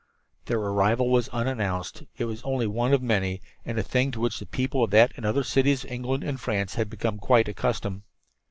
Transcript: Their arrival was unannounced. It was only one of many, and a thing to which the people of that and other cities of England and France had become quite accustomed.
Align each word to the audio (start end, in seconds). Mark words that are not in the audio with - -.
Their 0.45 0.57
arrival 0.57 1.11
was 1.11 1.29
unannounced. 1.29 2.01
It 2.17 2.25
was 2.25 2.41
only 2.41 2.65
one 2.65 2.91
of 2.91 3.03
many, 3.03 3.39
and 3.63 3.77
a 3.77 3.83
thing 3.83 4.09
to 4.13 4.19
which 4.19 4.39
the 4.39 4.47
people 4.47 4.83
of 4.83 4.89
that 4.89 5.11
and 5.15 5.27
other 5.27 5.43
cities 5.43 5.83
of 5.83 5.91
England 5.91 6.23
and 6.23 6.41
France 6.41 6.73
had 6.73 6.89
become 6.89 7.19
quite 7.19 7.47
accustomed. 7.47 8.01